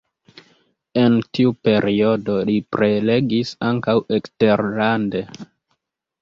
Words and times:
En 1.01 1.17
tiu 1.37 1.51
periodo 1.67 2.37
li 2.49 2.55
prelegis 2.77 3.53
ankaŭ 3.69 3.95
eksterlande. 4.19 5.23